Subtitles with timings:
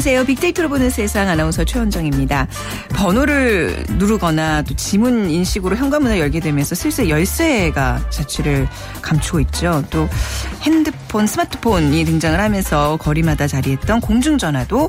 [0.00, 0.24] 안녕하세요.
[0.24, 2.46] 빅데이터로 보는 세상 아나운서 최원정입니다.
[2.94, 8.66] 번호를 누르거나 또 지문 인식으로 현관문을 열게 되면서 슬슬 열쇠가 자취를
[9.02, 9.84] 감추고 있죠.
[9.90, 10.08] 또
[10.62, 14.88] 핸드폰, 스마트폰이 등장을 하면서 거리마다 자리했던 공중전화도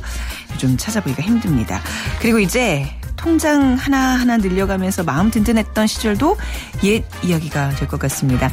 [0.55, 1.81] 좀 찾아보기가 힘듭니다.
[2.21, 2.87] 그리고 이제
[3.17, 6.37] 통장 하나하나 늘려가면서 마음 든든했던 시절도
[6.85, 8.49] 옛 이야기가 될 것 같습니다.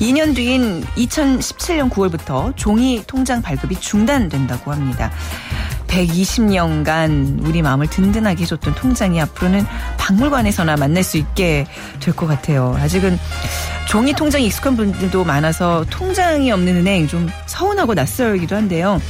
[0.00, 5.12] 2년 뒤인 2017년 9월부터 종이 통장 발급이 중단된다고 합니다.
[5.88, 9.66] 120년간 우리 마음을 든든하게 해줬던 통장이 앞으로는
[9.98, 11.66] 박물관에서나 만날 수 있게
[12.00, 12.76] 될 것 같아요.
[12.78, 13.18] 아직은
[13.88, 19.00] 종이 통장이 익숙한 분들도 많아서 통장이 없는 은행 좀 서운하고 낯설기도 한데요.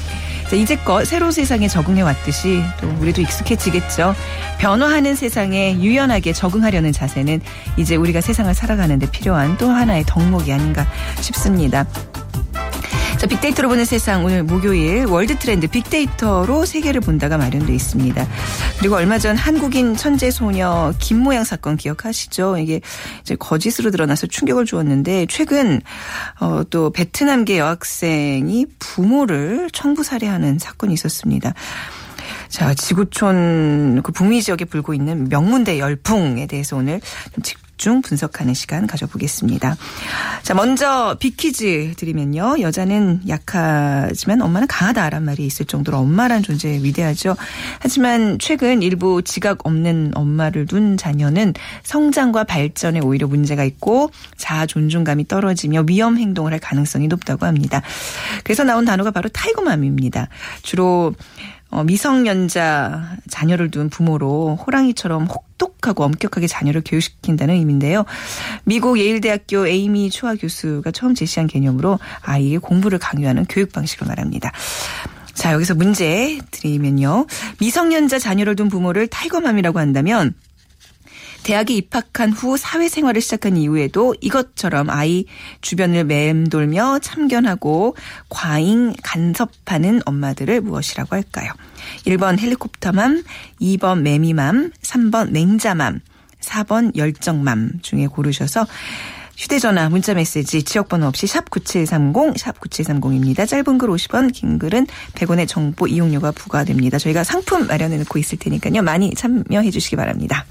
[0.52, 4.14] 이제껏 새로운 세상에 적응해 왔듯이 또 우리도 익숙해지겠죠.
[4.58, 7.42] 변화하는 세상에 유연하게 적응하려는 자세는
[7.77, 10.86] 이제 우리가 세상을 살아가는데 필요한 또 하나의 덕목이 아닌가
[11.20, 11.84] 싶습니다.
[13.19, 18.28] 자, 빅데이터로 보는 세상 오늘 목요일 월드 트렌드 빅데이터로 세계를 본다가 마련돼 있습니다.
[18.78, 22.58] 그리고 얼마 전 한국인 천재 소녀 김모양 사건 기억하시죠?
[22.58, 22.80] 이게
[23.22, 25.80] 이제 거짓으로 드러나서 충격을 주었는데 최근
[26.39, 31.55] 어, 또 베트남계 여학생이 부모를 청부 살해하는 사건이 있었습니다.
[32.48, 37.00] 자, 지구촌 그 북미 지역에 불고 있는 명문대 열풍에 대해서 오늘
[37.78, 39.76] 집중 분석하는 시간 가져보겠습니다.
[40.42, 42.56] 자, 먼저 big 퀴즈 드리면요.
[42.60, 47.36] 여자는 약하지만 엄마는 강하다란 말이 있을 정도로 엄마란 존재 위대하죠.
[47.78, 55.28] 하지만 최근 일부 지각 없는 엄마를 둔 자녀는 성장과 발전에 오히려 문제가 있고 자아 존중감이
[55.28, 57.80] 떨어지며 위험 행동을 할 가능성이 높다고 합니다.
[58.42, 60.28] 그래서 나온 단어가 바로 tiger mom입니다.
[60.62, 61.14] 주로
[61.70, 68.05] 어, 미성년자 자녀를 둔 부모로 호랑이처럼 혹독하고 엄격하게 자녀를 교육시킨다는 의미인데요.
[68.64, 74.52] 미국 예일대학교 에이미 추아 교수가 처음 제시한 개념으로 아이의 공부를 강요하는 교육 방식을 말합니다.
[75.34, 77.27] 자, 여기서 문제 드리면요.
[77.61, 80.35] 미성년자 자녀를 둔 부모를 tiger mom이라고 한다면
[81.42, 85.24] 대학에 입학한 후 사회생활을 시작한 이후에도 이것처럼 아이
[85.60, 87.96] 주변을 맴돌며 참견하고
[88.28, 91.52] 과잉 간섭하는 엄마들을 무엇이라고 할까요?
[92.06, 93.24] 1번 helicopter mom,
[93.60, 96.01] 2번 매미mom, 3번 맹자mom,
[96.40, 98.66] 4번 열정맘 중에 고르셔서
[99.38, 103.46] 휴대전화, 문자메시지, 지역번호 없이 샵9730, 샵9730입니다.
[103.46, 106.98] 짧은 글 50원, 긴 글은 100원의 정보 이용료가 부과됩니다.
[106.98, 108.82] 저희가 상품 마련해 놓고 있을 테니까요.
[108.82, 110.44] 많이 참여해 주시기 바랍니다.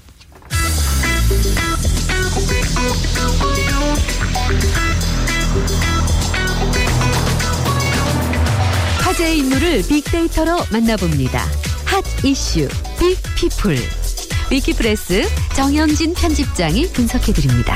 [9.02, 11.44] 화제의 인물을 빅데이터로 만나봅니다.
[11.84, 12.68] hot 이슈
[12.98, 13.76] big people
[14.50, 17.74] 위키프레스 정영진 편집장이 분석해드립니다.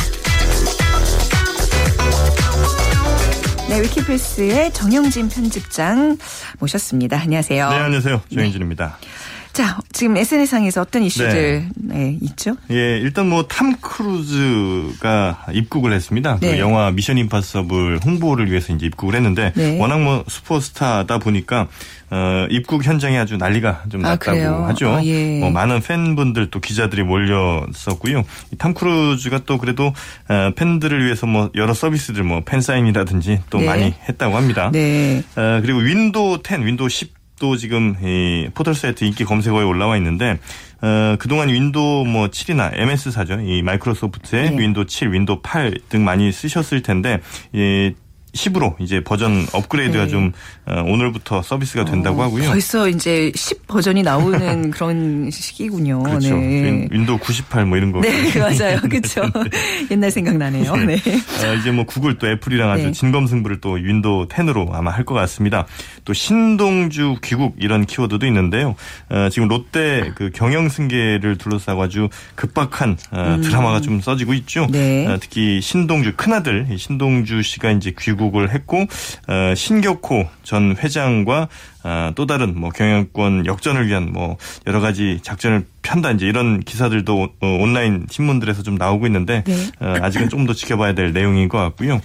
[3.68, 6.16] 네, 위키프레스의 정영진 편집장
[6.58, 7.18] 모셨습니다.
[7.20, 7.68] 안녕하세요.
[7.68, 8.22] 네, 안녕하세요.
[8.32, 8.98] 정영진입니다.
[9.00, 9.08] 네.
[9.52, 11.94] 자, 지금 SNS상에서 어떤 이슈들 네.
[11.94, 12.56] 네, 있죠?
[12.70, 16.36] 예, 일단 뭐 탐 크루즈가 입국을 했습니다.
[16.36, 16.52] 그 네.
[16.52, 19.78] 그 영화 Mission Impossible 홍보를 위해서 이제 입국을 했는데 네.
[19.78, 21.68] 워낙 뭐 슈퍼스타다 보니까
[22.10, 24.88] 어, 입국 현장에 아주 난리가 좀 아, 났다고 아, 하죠.
[24.90, 25.38] 아, 예.
[25.40, 28.22] 뭐 많은 팬분들 또 기자들이 몰렸었고요.
[28.58, 29.92] 탐 크루즈가 또 그래도
[30.28, 33.66] 어, 팬들을 위해서 뭐 여러 서비스들 뭐 팬사인이라든지 또 네.
[33.66, 34.70] 많이 했다고 합니다.
[34.72, 35.22] 네.
[35.36, 40.38] 어, 그리고 윈도우 10, 윈도우 10 또 지금 이 포털 사이트 인기 검색어에 올라와 있는데
[40.80, 43.40] 어, 그동안 윈도우 뭐 7이나 MS사죠.
[43.40, 44.58] 이 마이크로소프트의 네.
[44.62, 47.18] 윈도우 7, 윈도우 8 등 많이 쓰셨을 텐데
[47.52, 47.94] 이
[48.34, 50.08] 10으로 이제 버전 업그레이드가 네.
[50.10, 50.32] 좀
[50.64, 52.44] 어, 오늘부터 서비스가 된다고 어, 하고요.
[52.48, 56.02] 벌써 이제 10 버전이 나오는 그런 시기군요.
[56.02, 56.34] 그렇죠.
[56.38, 56.88] 네.
[56.90, 58.00] 윈도우 98 뭐 이런 거.
[58.00, 58.78] 네, 맞아요.
[58.88, 59.20] 그렇죠.
[59.90, 60.74] 옛날 생각나네요.
[60.76, 60.96] 네.
[60.96, 61.46] 네.
[61.46, 62.92] 어, 이제 뭐 구글 또 애플이랑 아주 네.
[62.92, 65.66] 진검승부를 또 윈도우 10으로 아마 할 것 같습니다.
[66.04, 68.74] 또 신동주 귀국 이런 키워드도 있는데요.
[69.10, 73.42] 어, 지금 롯데 그 경영 승계를 둘러싸고 아주 급박한 어, 음.
[73.42, 74.66] 드라마가 좀 써지고 있죠.
[74.70, 75.06] 네.
[75.06, 78.86] 어, 특히 신동주 큰아들 신동주 씨가 이제 귀국 귀국을 했고
[79.28, 81.48] 어, 신격호 전 회장과
[81.84, 87.28] 어, 또 다른 뭐 경영권 역전을 위한 뭐 여러 가지 작전을 편다 이제 이런 기사들도
[87.40, 89.54] 어, 온라인 신문들에서 좀 나오고 있는데 네.
[89.80, 92.00] 어, 아직은 좀 더 지켜봐야 될 내용인 것 같고요.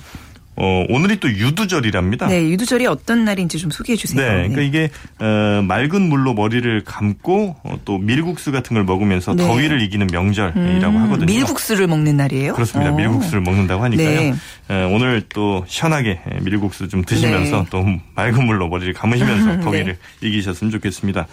[0.59, 2.27] 어, 오늘이 또 유두절이랍니다.
[2.27, 4.19] 네, 유두절이 어떤 날인지 좀 소개해 주세요.
[4.19, 4.65] 네, 그러니까 네.
[4.65, 4.89] 이게
[5.19, 9.45] 어, 맑은 물로 머리를 감고 어, 또 밀국수 같은 걸 먹으면서 네.
[9.45, 11.27] 더위를 이기는 명절이라고 음, 하거든요.
[11.27, 12.53] 밀국수를 먹는 날이에요?
[12.53, 12.91] 그렇습니다.
[12.91, 12.95] 오.
[12.95, 14.19] 밀국수를 먹는다고 하니까요.
[14.19, 14.33] 네.
[14.69, 17.65] 어, 오늘 또 시원하게 밀국수 좀 드시면서 네.
[17.69, 19.61] 또 맑은 물로 머리를 감으시면서 네.
[19.61, 21.27] 더위를 이기셨으면 좋겠습니다.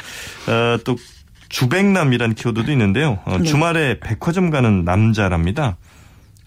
[0.48, 0.96] 어, 또
[1.48, 3.20] 주백남이라는 키워드도 있는데요.
[3.24, 5.76] 어, 주말에 백화점 가는 남자랍니다.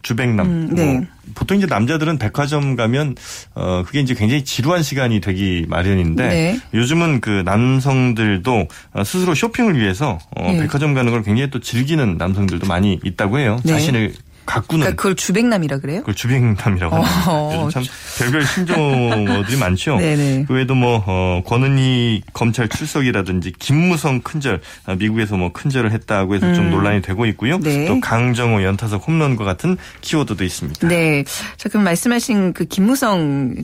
[0.07, 0.48] 주백남.
[0.48, 0.86] 음, 네.
[0.86, 1.06] 뭐
[1.36, 3.15] 보통 이제 남자들은 백화점 가면
[3.56, 6.59] 어 그게 이제 굉장히 지루한 시간이 되기 마련인데 네.
[6.74, 10.62] 요즘은 그 남성들도 어, 스스로 쇼핑을 위해서 어 네.
[10.62, 13.59] 백화점 가는 걸 굉장히 또 즐기는 남성들도 많이 있다고 해요.
[13.63, 13.74] 네.
[13.74, 14.13] 자신을
[14.47, 14.79] 가꾸는.
[14.81, 15.99] 그러니까 그걸 주백남이라 그래요?
[15.99, 16.99] 그걸 주백남이라고 어.
[17.01, 17.69] 합니다.
[17.69, 17.83] 참
[18.17, 19.97] 별별 신조어들이 많죠.
[20.01, 20.45] 네네.
[20.47, 26.47] 그 외에도 뭐 어, 권은희 검찰 출석이라든지 김무성 큰절 아, 미국에서 뭐 큰절을 했다고 해서
[26.47, 26.55] 음.
[26.55, 27.59] 좀 논란이 되고 있고요.
[27.59, 27.85] 네.
[27.85, 30.88] 또 강정호 연타석 홈런과 같은 키워드도 있습니다.
[30.88, 31.23] 네.
[31.57, 33.55] 자 그럼 말씀하신 그 김무성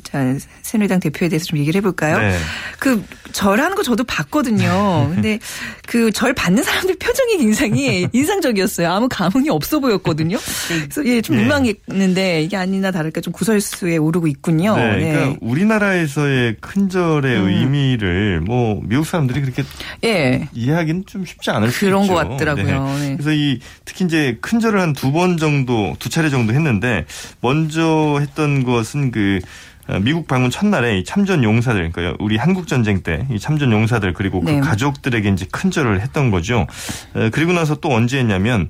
[0.62, 2.20] 새누리당 대표에 대해서 좀 얘기를 해볼까요?
[2.20, 2.38] 네.
[2.80, 5.12] 그 절하는 거 저도 봤거든요.
[5.14, 5.40] 근데
[5.88, 8.90] 그 절 받는 사람들 표정이 굉장히 인상적이었어요.
[8.92, 10.38] 아무 감흥이 없어 보였거든요.
[10.82, 11.42] 그래서 예, 좀 네.
[11.44, 14.76] 민망했는데 이게 아니나 다를까 좀 구설수에 오르고 있군요.
[14.76, 15.12] 네, 네.
[15.14, 17.48] 그러니까 우리나라에서의 큰절의 음.
[17.48, 19.64] 의미를 뭐 미국 사람들이 그렇게
[20.04, 20.48] 예.
[20.54, 21.86] 이해하기는 좀 쉽지 않을 수 있죠.
[21.88, 22.86] 그런 것 같더라고요.
[22.98, 23.00] 네.
[23.10, 23.12] 네.
[23.16, 27.06] 그래서 이 특히 이제 큰절을 한 두 번 정도, 두 차례 정도 했는데
[27.42, 29.40] 먼저 했던 것은 그
[29.86, 34.40] 어, 미국 방문 첫날에 참전 용사들, 그러니까 우리 한국 전쟁 때 이 참전 용사들 그리고
[34.40, 34.60] 그 네.
[34.62, 36.66] 가족들에게 이제 큰절을 했던 거죠.
[37.14, 38.68] 어, 그리고 나서 또 언제 했냐면 어,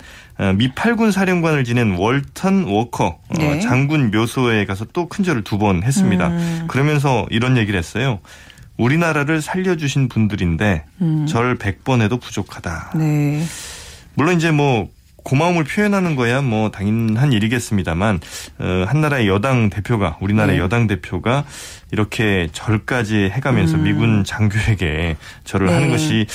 [0.56, 3.60] 미 8군 사령관을 지낸 월턴 워커 네.
[3.60, 6.28] 장군 묘소에 가서 또 큰절을 두 번 했습니다.
[6.28, 6.66] 음.
[6.68, 8.20] 그러면서 이런 얘기를 했어요.
[8.78, 11.26] 우리나라를 살려주신 분들인데 음.
[11.28, 12.94] 절 100번 해도 부족하다.
[12.96, 13.44] 네.
[14.16, 14.90] 물론 이제 뭐
[15.24, 18.20] 고마움을 표현하는 거야 뭐 당연한 일이겠습니다만
[18.60, 20.64] 어, 한 나라의 여당 대표가 우리나라의 네.
[20.64, 21.46] 여당 대표가
[21.92, 23.84] 이렇게 절까지 해가면서 음.
[23.84, 25.74] 미군 장교에게 절을 네.
[25.74, 26.26] 하는 것이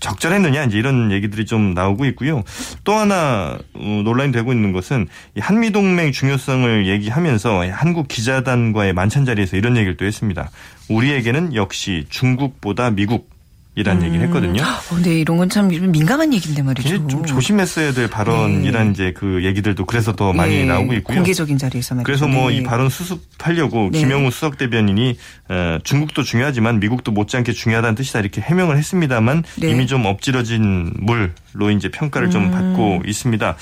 [0.00, 2.42] 적절했느냐 이제 이런 얘기들이 좀 나오고 있고요.
[2.84, 5.08] 또 하나 어, 논란이 되고 있는 것은
[5.38, 10.50] 한미 동맹 중요성을 얘기하면서 한국 기자단과의 만찬 자리에서 이런 얘기를 또 했습니다.
[10.88, 13.37] 우리에게는 역시 중국보다 미국
[13.78, 14.06] 이란 음.
[14.06, 14.62] 얘기를 했거든요.
[14.88, 17.08] 근데 어, 이런 건 참 민감한 얘기인데 말이죠.
[17.08, 18.92] 좀 조심했어야 될 발언이란 네.
[18.92, 20.64] 이제 그 얘기들도 그래서 더 많이 네.
[20.64, 21.16] 나오고 있고요.
[21.16, 22.04] 공개적인 자리에서 말이죠.
[22.06, 24.00] 그래서 뭐 이 발언 수습하려고 네.
[24.00, 25.16] 김영우 수석 대변인이
[25.48, 29.70] 어, 중국도 중요하지만 미국도 못지않게 중요하다는 뜻이다 이렇게 해명을 했습니다만 네.
[29.70, 32.50] 이미 좀 엎질러진 물로 이제 평가를 좀 음.
[32.50, 33.56] 받고 있습니다.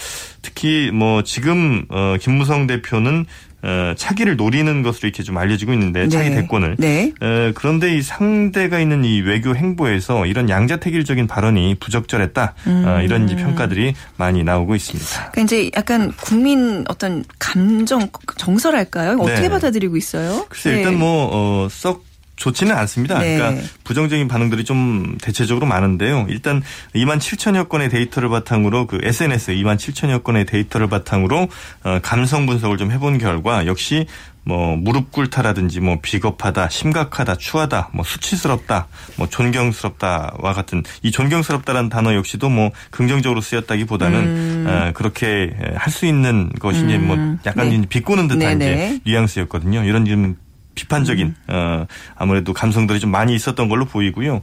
[0.46, 3.26] 특히 뭐 지금 어, 김무성 대표는
[3.64, 6.37] 어, 차기를 노리는 것으로 이렇게 좀 알려지고 있는데 차기 네.
[6.37, 6.76] 대권을.
[6.78, 7.12] 네.
[7.20, 12.43] 어, 그런데 이 상대가 있는 이 외교 행보에서 이런 양자택일적인 발언이 부적절했다.
[12.44, 12.84] 어, 음.
[12.87, 15.31] 어, 이런 평가들이 많이 나오고 있습니다.
[15.32, 19.19] 그러니까 이제 약간 국민 어떤 감정 정설할까요?
[19.19, 19.49] 어떻게 네.
[19.49, 20.46] 받아들이고 있어요?
[20.49, 20.76] 글쎄 네.
[20.78, 22.05] 일단 뭐썩 어,
[22.36, 23.18] 좋지는 않습니다.
[23.18, 23.36] 네.
[23.36, 26.26] 그러니까 부정적인 반응들이 좀 대체적으로 많은데요.
[26.28, 26.62] 일단
[26.94, 31.48] 2만 7천여 건의 데이터를 바탕으로 그 SNS 2만 7천여 건의 데이터를 바탕으로
[31.84, 34.06] 어, 감성 분석을 좀 해본 결과 역시
[34.44, 38.86] 뭐 무릎 꿇다라든지 뭐 비겁하다, 심각하다, 추하다, 뭐 수치스럽다,
[39.16, 44.66] 뭐 존경스럽다와 같은 이 존경스럽다라는 단어 역시도 뭐 긍정적으로 쓰였다기보다는 음.
[44.68, 46.88] 어, 그렇게 할 수 있는 것이 음.
[46.90, 47.16] 이제 뭐
[47.46, 47.82] 약간 네.
[47.88, 48.86] 비꼬는 듯한 네네.
[48.86, 49.82] 이제 뉘앙스였거든요.
[49.84, 50.36] 이런 좀
[50.76, 51.34] 비판적인 음.
[51.49, 54.40] 어 아무래도 감성들이 좀 많이 있었던 걸로 보이고요.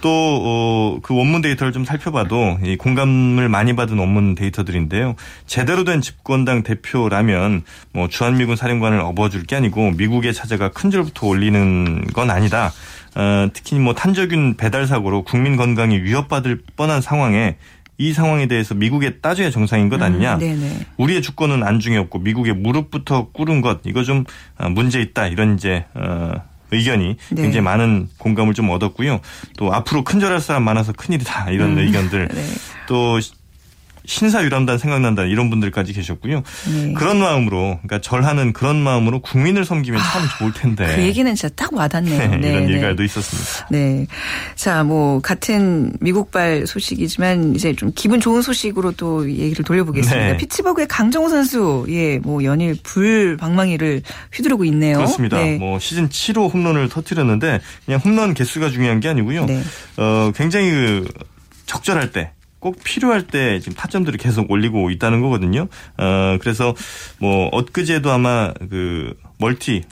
[0.00, 5.16] 또그 어, 원문 데이터를 좀 살펴봐도 이 공감을 많이 받은 원문 데이터들인데요.
[5.46, 12.30] 제대로 된 집권당 대표라면 뭐 주한미군 사령관을 업어줄 게 아니고 미국에 찾아가 큰절부터 올리는 건
[12.30, 12.72] 아니다.
[13.16, 17.56] 어, 특히 뭐 탄저균 배달 사고로 국민 건강이 위협받을 뻔한 상황에
[17.96, 20.36] 이 상황에 대해서 미국에 따져야 정상인 것 아니냐.
[20.36, 24.24] 음, 우리의 주권은 안중에 없고 미국의 무릎부터 꿇은 것 이거 좀
[24.58, 26.32] 어, 문제 있다 이런 이제 어,
[26.70, 27.42] 의견이 네.
[27.42, 29.20] 굉장히 많은 공감을 좀 얻었고요.
[29.56, 32.44] 또 앞으로 큰절할 사람 많아서 큰일이다 이런 음, 의견들 네.
[32.88, 33.18] 또
[34.06, 36.42] 신사유람단 생각난다 이런 분들까지 계셨고요.
[36.72, 36.92] 네.
[36.94, 40.94] 그런 마음으로 그러니까 절하는 그런 마음으로 국민을 섬기면 참 아, 좋을 텐데.
[40.94, 42.36] 그 얘기는 진짜 딱 와닿네요.
[42.38, 43.04] 네, 이런 네, 일가도 네.
[43.04, 43.68] 있었습니다.
[43.70, 44.06] 네.
[44.56, 50.32] 자, 뭐 같은 미국발 소식이지만 이제 좀 기분 좋은 소식으로 또 얘기를 돌려보겠습니다.
[50.32, 50.36] 네.
[50.36, 54.96] 피츠버그의 강정호 선수 예, 뭐 연일 불방망이를 휘두르고 있네요.
[54.96, 55.38] 그렇습니다.
[55.38, 55.56] 네.
[55.56, 59.46] 뭐 시즌 7호 홈런을 터뜨렸는데 그냥 홈런 개수가 중요한 게 아니고요.
[59.46, 59.62] 네.
[59.96, 61.08] 어, 굉장히 그
[61.66, 62.32] 적절할 때
[62.64, 65.68] 꼭 필요할 때 지금 타점들을 계속 올리고 있다는 거거든요.
[65.98, 66.74] 어, 그래서
[67.18, 69.82] 뭐 엊그제도 아마 그 멀티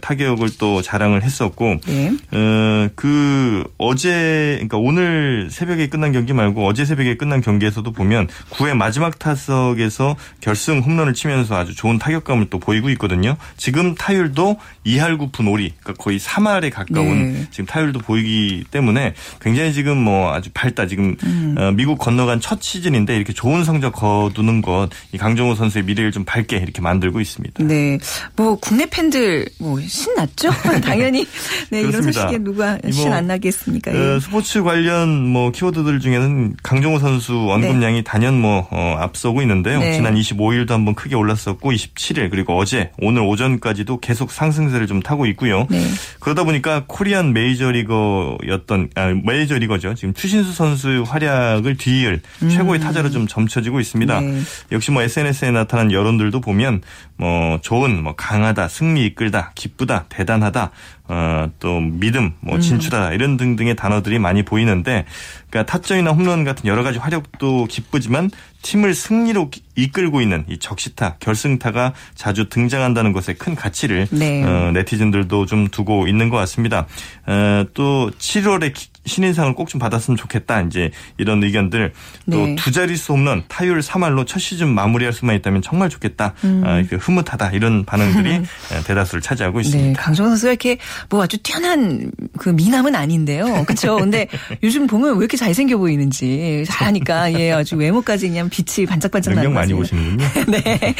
[0.00, 2.12] 타격을 또 자랑을 했었고 네.
[2.32, 8.74] 어, 그 어제 그러니까 오늘 새벽에 끝난 경기 말고 어제 새벽에 끝난 경기에서도 보면 9회
[8.74, 13.36] 마지막 타석에서 결승 홈런을 치면서 아주 좋은 타격감을 또 보이고 있거든요.
[13.56, 17.46] 지금 타율도 2할 9푼 5리 그러니까 거의 3할에 가까운 네.
[17.50, 20.86] 지금 타율도 보이기 때문에 굉장히 지금 뭐 아주 밝다.
[20.86, 21.54] 지금 음.
[21.58, 26.24] 어, 미국 건너간 첫 시즌인데 이렇게 좋은 성적 거두는 것 이 강정호 선수의 미래를 좀
[26.24, 27.62] 밝게 이렇게 만들고 있습니다.
[27.64, 27.98] 네.
[28.36, 30.50] 뭐 국내 팬들 뭐 신났죠?
[30.82, 31.24] 당연히
[31.70, 33.92] 네, 이런 소식에 누가 뭐 신안 나겠습니까?
[33.92, 34.20] 그 예.
[34.20, 38.02] 스포츠 관련 뭐 키워드들 중에는 강정호 선수 언급량이 네.
[38.02, 39.78] 단연 뭐 어, 앞서고 있는데요.
[39.78, 39.92] 네.
[39.92, 45.68] 지난 25일도 한번 크게 올랐었고 27일 그리고 어제 오늘 오전까지도 계속 상승세를 좀 타고 있고요.
[45.70, 45.80] 네.
[46.18, 49.94] 그러다 보니까 코리안 메이저리거였던 아, 메이저리거죠.
[49.94, 52.48] 지금 추신수 선수의 활약을 뒤이을 음.
[52.48, 54.20] 최고의 타자로 좀 점쳐지고 있습니다.
[54.20, 54.40] 네.
[54.72, 56.82] 역시 뭐 SNS에 나타난 여론들도 보면
[57.16, 60.70] 뭐 좋은, 뭐 강하다, 승리 이끌다, 기쁘다, 대단하다,
[61.08, 62.60] 어, 또 믿음, 뭐 음.
[62.60, 63.14] 진출하다 음.
[63.14, 65.04] 이런 등등의 단어들이 많이 보이는데
[65.50, 68.30] 그러니까 타점이나 홈런 같은 여러 가지 화력도 기쁘지만
[68.62, 74.44] 팀을 승리로 이끌고 있는 이 적시타, 결승타가 자주 등장한다는 것에 큰 가치를 네.
[74.44, 76.86] 어, 네티즌들도 좀 두고 있는 것 같습니다.
[77.26, 78.72] 어, 또 7월에
[79.06, 80.60] 신인상을 꼭 좀 받았으면 좋겠다.
[80.62, 81.92] 이제 이런 의견들
[82.26, 82.36] 네.
[82.56, 86.34] 또두 자릿수 홈런 타율 3할로 첫 시즌 마무리할 수만 있다면 정말 좋겠다.
[86.44, 86.62] 음.
[86.66, 88.42] 어, 흐뭇하다 이런 반응들이 어,
[88.84, 89.88] 대다수를 차지하고 네, 있습니다.
[89.88, 90.76] 네, 강정호 선수가 이렇게
[91.08, 93.64] 뭐 아주 뛰어난 그 미남은 아닌데요.
[93.64, 93.96] 그렇죠.
[93.96, 94.26] 근데
[94.62, 99.72] 요즘 보면 왜 이렇게 잘생겨 보이는지 잘하니까 예 아주 외모까지 그냥 빛이 반짝반짝 나는 많이
[99.72, 100.26] 보시는군요.
[100.52, 100.94] 네.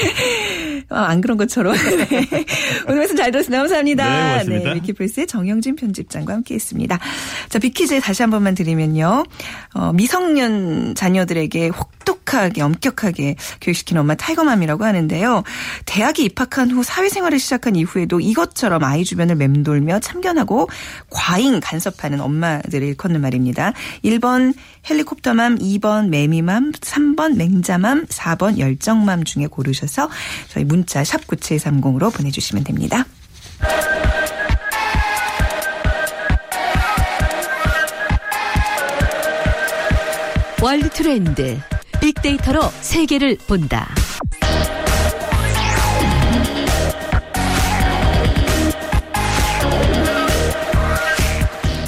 [0.88, 1.74] 아, 안 그런 것처럼.
[1.74, 2.28] 네.
[2.86, 3.58] 오늘 말씀 잘 들었습니다.
[3.58, 4.04] 감사합니다.
[4.04, 4.70] 네, 고맙습니다.
[4.70, 6.98] 네, 위키플스의 정영진 편집장과 함께했습니다.
[7.48, 9.24] 자, big 퀴즈 다시 한 번만 드리면요.
[9.74, 15.42] 어, 미성년 자녀들에게 혹독 하게 엄격하게 교육시키는 엄마 tiger mom이라고 하는데요.
[15.86, 20.68] 대학에 입학한 후 사회생활을 시작한 이후에도 이것처럼 아이 주변을 맴돌며 참견하고
[21.10, 23.72] 과잉 간섭하는 엄마들을 일컫는 말입니다.
[24.04, 24.54] 1번
[24.88, 30.10] helicopter mom, 2번 매미mom, 3번 맹자mom, 4번 열정mom 중에 고르셔서
[30.48, 33.04] 저희 문자 샵 9730으로 보내주시면 됩니다.
[40.62, 41.58] world 트렌드
[42.02, 43.88] 빅데이터로 세계를 본다.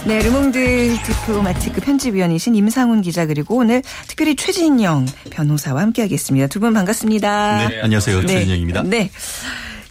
[0.07, 6.49] 네, 르몽드 디플로마티크 편집위원이신 임상훈 기자 그리고 오늘 특별히 최진영 변호사와 함께하겠습니다.
[6.49, 7.69] 두 분 반갑습니다.
[7.69, 8.21] 네, 안녕하세요.
[8.21, 8.27] 네.
[8.27, 8.83] 최진영입니다.
[8.83, 9.11] 네.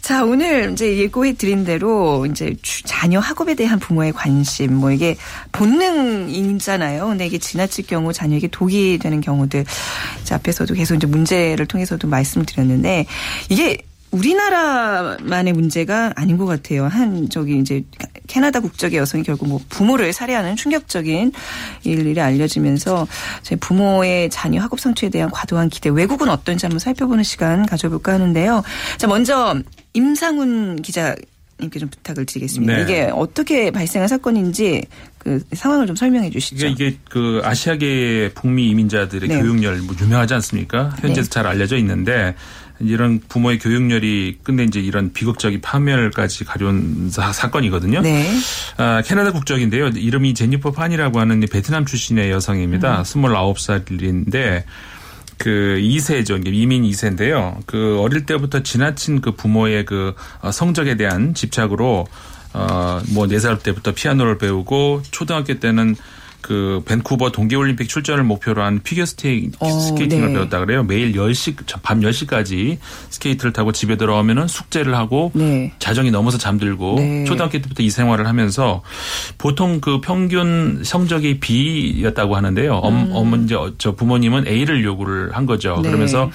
[0.03, 5.15] 자, 오늘 이제 예고해 드린 대로 이제 자녀 학업에 대한 부모의 관심, 뭐 이게
[5.53, 7.07] 본능이잖아요.
[7.07, 9.63] 근데 이게 지나칠 경우 자녀에게 독이 되는 경우들,
[10.25, 13.05] 자, 앞에서도 계속 이제 문제를 통해서도 말씀을 드렸는데
[13.47, 13.77] 이게
[14.11, 16.85] 우리나라만의 문제가 아닌 것 같아요.
[16.87, 17.85] 한 저기 이제
[18.27, 21.31] 캐나다 국적의 여성이 결국 뭐 부모를 살해하는 충격적인
[21.85, 23.07] 일이 알려지면서
[23.41, 28.63] 제 부모의 자녀 학업 성취에 대한 과도한 기대 외국은 어떤지 한번 살펴보는 시간 가져볼까 하는데요.
[28.97, 29.55] 자 먼저
[29.93, 31.15] 임상훈 기자.
[31.61, 32.75] 님께 좀 부탁을 드리겠습니다.
[32.75, 32.81] 네.
[32.81, 34.81] 이게 어떻게 발생한 사건인지
[35.19, 36.57] 그 상황을 좀 설명해 주시죠.
[36.57, 39.39] 그러니까 이게 그 아시아계 북미 이민자들의 네.
[39.39, 40.89] 교육열 뭐 유명하지 않습니까?
[40.99, 41.29] 현재도 네.
[41.29, 42.35] 잘 알려져 있는데
[42.79, 48.27] 이런 부모의 교육열이 끝내 이제 이런 비극적인 파멸까지 가려운 사, 건이거든요 네.
[48.77, 49.89] 아, 캐나다 국적인데요.
[49.89, 52.99] 이름이 제니퍼 판이라고 하는 베트남 출신의 여성입니다.
[52.99, 53.03] 음.
[53.03, 54.63] 29살인데
[55.37, 56.45] 그 2세죠.
[56.45, 57.57] 이민 2세인데요.
[57.65, 62.07] 그 어릴 때부터 지나친 그 부모의 그 어, 성적에 대한 집착으로
[62.53, 65.95] 어뭐 4살 때부터 피아노를 배우고 초등학교 때는
[66.43, 70.33] 그 밴쿠버 동계 올림픽 출전을 목표로 한 피겨 어, 스케이팅을 네.
[70.33, 70.83] 배웠다 그래요.
[70.83, 72.77] 매일 10시, 밤 10시까지
[73.09, 75.73] 스케이트를 타고 집에 들어오면은 숙제를 하고 네.
[75.79, 77.23] 자정이 넘어서 잠들고 네.
[77.23, 78.83] 초등학교 때부터 이 생활을 하면서
[79.37, 82.81] 보통 그 평균 성적이 B였다고 하는데요.
[82.83, 83.09] 음.
[83.13, 85.79] 어머, 이제 저 부모님은 A를 요구를 한 거죠.
[85.81, 85.89] 네.
[85.89, 86.29] 그러면서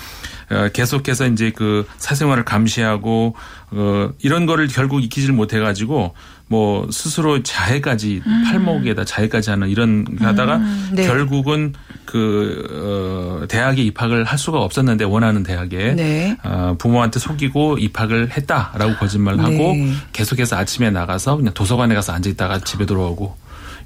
[0.51, 3.35] 어, 계속해서 이제 그 사생활을 감시하고
[3.71, 6.15] 어 이런 거를 결국 익히지를 못해 가지고
[6.49, 8.45] 뭐 스스로 자해까지 음.
[8.47, 10.91] 팔목에다 자해까지 하는 이런 하다가 음.
[10.93, 11.07] 네.
[11.07, 11.75] 결국은
[12.07, 16.37] 그 어, 대학에 입학을 할 수가 없었는데 원하는 대학에 네.
[16.43, 19.93] 어, 부모한테 속이고 입학을 했다라고 거짓말을 하고 네.
[20.15, 23.37] 계속해서 아침에 나가서 그냥 도서관에 가서 앉아 있다가 집에 들어오고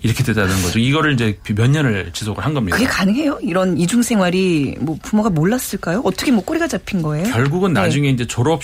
[0.02, 0.78] 이렇게 되다는 거죠.
[0.78, 2.76] 이거를 이제 몇 년을 지속을 한 겁니다.
[2.76, 3.38] 그게 가능해요?
[3.42, 6.02] 이런 이중 생활이 뭐 부모가 몰랐을까요?
[6.04, 7.32] 어떻게 뭐 꼬리가 잡힌 거예요?
[7.32, 7.80] 결국은 네.
[7.80, 8.62] 나중에 이제 졸업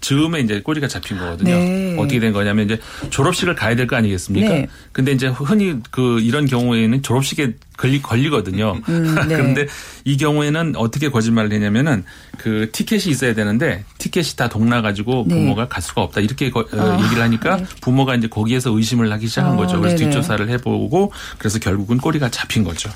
[0.00, 1.54] 즈음에 이제 꼬리가 잡힌 거거든요.
[1.56, 1.96] 네.
[1.98, 2.78] 어떻게 된 거냐면 이제
[3.10, 4.48] 졸업식을 가야 될 거 아니겠습니까?
[4.48, 4.66] 네.
[4.92, 8.78] 근데 이제 흔히 그 이런 경우에는 졸업식에 걸리, 걸리거든요.
[8.88, 9.36] 음, 네.
[9.36, 9.66] 그런데
[10.04, 12.04] 이 경우에는 어떻게 거짓말을 했냐면은
[12.36, 15.34] 그 티켓이 있어야 되는데 티켓이 다 동나가지고 네.
[15.34, 16.20] 부모가 갈 수가 없다.
[16.20, 17.64] 이렇게 거, 어, 아, 얘기를 하니까 네.
[17.80, 19.80] 부모가 이제 거기에서 의심을 하기 시작한 아, 거죠.
[19.80, 20.10] 그래서 네네.
[20.10, 22.90] 뒷조사를 해보고 그래서 결국은 꼬리가 잡힌 거죠.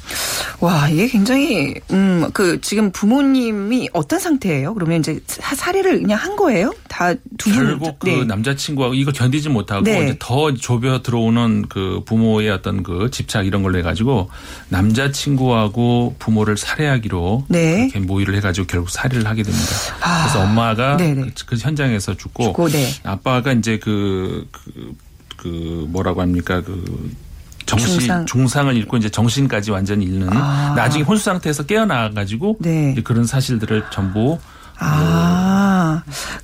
[0.61, 4.75] 와, 이게 굉장히, 음, 그 지금 부모님이 어떤 상태예요?
[4.75, 6.73] 그러면 이제 사례를 그냥 한 거예요?
[6.89, 7.55] 다두 분.
[7.55, 8.25] 결국 그 네.
[8.25, 10.05] 남자친구하고 이걸 견디지 못하고 네.
[10.05, 14.31] 이제 더 좁여 들어오는 그 부모의 어떤 그 집착 이런 걸로 해가지고
[14.75, 17.85] 남자친구하고 부모를 살해하기로 네.
[17.85, 19.67] 이렇게 모의를 해가지고 결국 살해를 하게 됩니다.
[20.01, 20.23] 아.
[20.23, 22.91] 그래서 엄마가 그, 그, 현장에서 죽고, 죽고 네.
[23.05, 24.97] 아빠가 이제 그, 그,
[25.37, 27.13] 그 뭐라고 합니까 그
[27.67, 28.27] 정신 중상.
[28.27, 30.75] 중상을 잃고 이제 정신까지 완전히 잃는 아.
[30.77, 32.95] 나중에 혼수 상태에서 깨어나 가지고 네.
[33.05, 34.39] 그런 사실들을 전부
[34.79, 35.44] 아,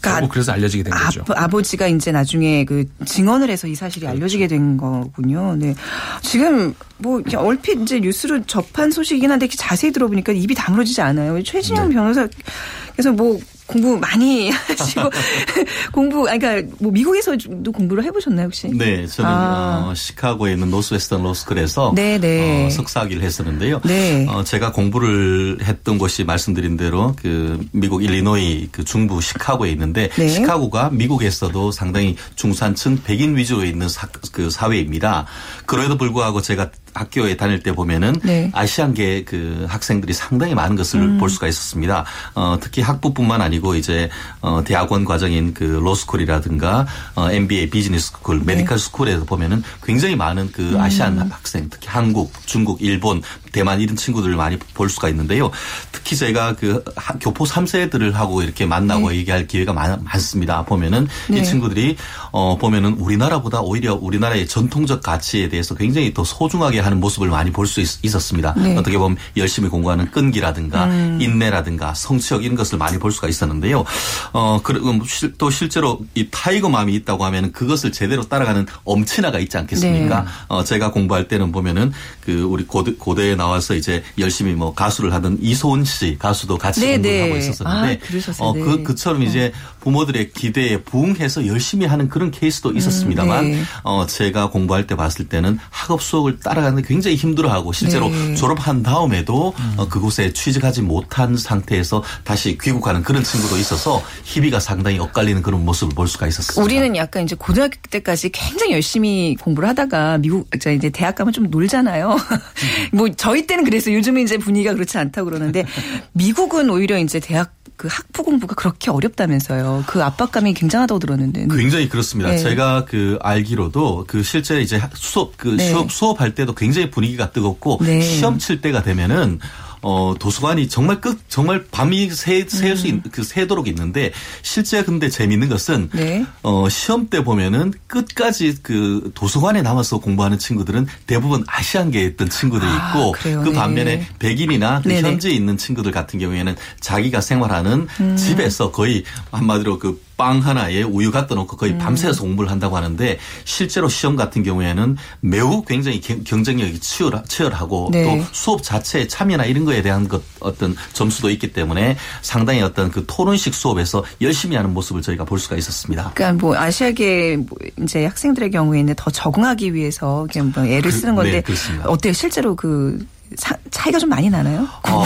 [0.00, 1.24] 그러니까 그래서 알려지게 된 거죠.
[1.28, 4.16] 아, 버지가 이제 나중에 그 증언을 해서 이 사실이 그렇죠.
[4.16, 5.56] 알려지게 된 거군요.
[5.56, 5.74] 네.
[6.22, 11.42] 지금 뭐 얼핏 이제 뉴스로 접한 소식이긴 한데 자세히 들어보니까 입이 다물어지지 않아요.
[11.42, 11.94] 최진영 네.
[11.94, 13.38] 변호사께서 뭐
[13.70, 15.10] 공부 많이 하시고
[15.92, 18.68] 공부 그러니까 뭐 미국에서도 공부를 해보셨나요 혹시?
[18.68, 19.86] 네, 저는 아.
[19.86, 22.66] 어, 시카고에 있는 노스웨스턴 로스쿨에서 네, 네.
[22.66, 23.80] 어, 석사학위를 했었는데요.
[23.84, 24.26] 네.
[24.28, 30.28] 어, 제가 공부를 했던 곳이 말씀드린 대로 그 미국 일리노이 그 중부 시카고에 있는데 네.
[30.28, 35.26] 시카고가 미국에서도 상당히 중산층 백인 위주로 있는 사, 그 사회입니다.
[35.66, 38.50] 그럼에도 불구하고 제가 학교에 다닐 때 보면은 네.
[38.52, 41.18] 아시안계 그 학생들이 상당히 많은 것을 음.
[41.18, 42.04] 볼 수가 있었습니다.
[42.34, 44.08] 어, 특히 학부뿐만 아니 고 이제
[44.40, 48.54] 어, 대학원 과정인 그 로스쿨이라든가 어, MBA business school, 네.
[48.54, 50.80] medical school에서 보면은 굉장히 많은 그 음.
[50.80, 51.30] Asian 음.
[51.30, 55.50] 학생, 특히 한국, 중국, 일본, 대만 이런 친구들을 많이 볼 수가 있는데요.
[55.92, 56.84] 특히 제가 그
[57.20, 59.16] 교포 3세들을 하고 이렇게 만나고 네.
[59.16, 61.38] 얘기할 기회가 많, 습니다 보면은 네.
[61.38, 61.96] 이 친구들이
[62.30, 67.70] 어 보면은 우리나라보다 오히려 우리나라의 전통적 가치에 대해서 굉장히 더 소중하게 하는 모습을 많이 볼
[67.70, 68.54] 수 있었습니다.
[68.56, 68.76] 네.
[68.76, 71.18] 어떻게 보면 열심히 공부하는 끈기라든가 음.
[71.20, 73.84] 인내라든가 성취욕 이런 것을 많이 볼 수가 있었는데요.
[74.32, 80.20] 어 그리고 뭐또 실제로 이 tiger mom이 있다고 하면 그것을 제대로 따라가는 엄친아가 있지 않겠습니까?
[80.22, 80.26] 네.
[80.48, 85.38] 어 제가 공부할 때는 보면은 그 우리 고대 고대에 나와서 이제 열심히 뭐 가수를 하던
[85.40, 87.22] 이소은 씨 가수도 같이 네, 공부를 네.
[87.22, 88.00] 하고 있었었는데
[88.38, 93.50] 아, 어, 그 그처럼 이제 부모들의 기대에 부응해서 열심히 하는 그런 케이스도 음, 있었습니다만 음,
[93.52, 93.62] 네.
[93.82, 98.34] 어 제가 공부할 때 봤을 때는 학업 수업을 따라가는 굉장히 힘들어하고 실제로 네.
[98.34, 99.74] 졸업한 다음에도 음.
[99.78, 105.94] 어, 그곳에 취직하지 못한 상태에서 다시 귀국하는 그런 친구도 있어서 희비가 상당히 엇갈리는 그런 모습을
[105.94, 106.62] 볼 수가 있었습니다.
[106.62, 112.16] 우리는 약간 이제 고등학교 때까지 굉장히 열심히 공부를 하다가 미국 이제 대학 가면 좀 놀잖아요.
[112.92, 115.64] 뭐 저희 때는 그래서 요즘은 이제 분위기가 그렇지 않다고 그러는데
[116.12, 119.84] 미국은 오히려 이제 대학 그 학부 공부가 그렇게 어렵다면서요.
[119.86, 121.46] 그 압박감이 굉장하다고 들었는데.
[121.48, 122.30] 굉장히 그렇습니다.
[122.30, 122.36] 네.
[122.36, 125.70] 제가 그 알기로도 그 실제 이제 수업 그 네.
[125.70, 128.02] 수업 수업할 때도 굉장히 분위기가 뜨겁고 네.
[128.02, 129.38] 시험 칠 때가 되면은
[129.82, 134.12] 어, 도서관이 정말 끝, 정말 밤이 새, 새울 수, 있, 그, 새도록 있는데,
[134.42, 136.24] 실제 근데 재밌는 것은, 네.
[136.42, 142.88] 어, 시험 때 보면은 끝까지 그 도서관에 남아서 공부하는 친구들은 대부분 아시안계에 있던 친구들이 아,
[142.88, 144.08] 있고, 아, 그 반면에 네.
[144.18, 148.16] 백인이나 그 현지에 있는 친구들 같은 경우에는 자기가 생활하는 음.
[148.16, 151.78] 집에서 거의 한마디로 그 빵 하나에 우유 갖다 놓고 거의 음.
[151.78, 158.04] 밤새서 공부를 한다고 하는데 실제로 시험 같은 경우에는 매우 굉장히 경쟁력이 치열, 치열 하고 네.
[158.04, 163.04] 또 수업 자체의 참여나 이런 거에 대한 것 어떤 점수도 있기 때문에 상당히 어떤 그
[163.06, 166.12] 토론식 수업에서 열심히 하는 모습을 저희가 볼 수가 있었습니다.
[166.14, 171.40] 그러니까 뭐 아시아계 뭐 이제 학생들의 경우에는 더 적응하기 위해서 뭐 애를 쓰는 그, 건데
[171.40, 172.12] 그, 네, 어때요?
[172.12, 172.98] 실제로 그
[173.36, 174.68] 사, 차이가 좀 많이 나나요?
[174.88, 175.04] 어.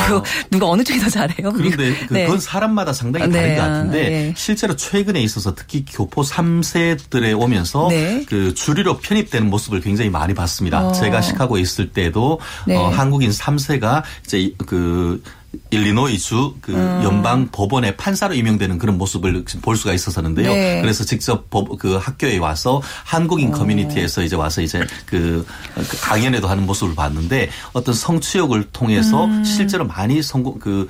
[0.50, 1.52] 누가 어느 쪽이 더 잘해요?
[1.52, 2.24] 그런데 그 네.
[2.24, 3.56] 그건 사람마다 상당히 다른 네.
[3.56, 4.34] 것 같은데 네.
[4.36, 8.24] 실제로 최근에 있어서 특히 교포 3세들에 오면서 네.
[8.26, 10.86] 그 주류로 편입되는 모습을 굉장히 많이 봤습니다.
[10.86, 10.92] 어.
[10.92, 12.76] 제가 시카고에 있을 때도 네.
[12.76, 15.22] 어, 한국인 3세가 이제 그
[15.70, 17.00] 일리노이주 그 음.
[17.04, 20.52] 연방 법원의 판사로 임명되는 그런 모습을 볼 수가 있었었는데요.
[20.52, 20.80] 네.
[20.80, 23.54] 그래서 직접 법, 그 학교에 와서 한국인 오.
[23.54, 23.58] 어.
[23.58, 29.44] 커뮤니티에서 이제 와서 이제 그, 그 강연회도 하는 모습을 봤는데 어떤 성취욕을 통해서 음.
[29.44, 30.88] 실제로 많이 성공 그